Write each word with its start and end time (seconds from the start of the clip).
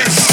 face. 0.00 0.25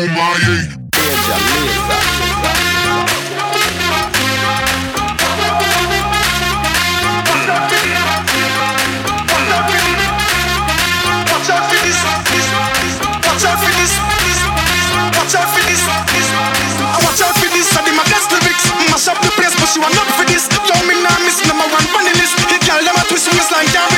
no 0.00 0.14
Maia. 0.14 0.80
Beleza. 0.90 2.00
mash 19.60 20.16
for 20.16 20.24
this. 20.26 20.48
Don't 20.48 20.86
me 20.88 20.94
now 21.02 21.16
miss 21.24 21.44
number 21.46 21.66
one 21.70 21.86
funny 21.94 22.12
list. 22.18 22.36
The 22.48 22.58
girl 22.66 22.82
them 22.82 22.96
a 22.96 23.04
twist 23.06 23.28
waistline, 23.32 23.66
can't 23.66 23.89